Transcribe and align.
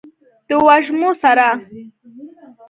د 0.47 0.51
وږمو 0.65 1.09
سره 1.21 1.47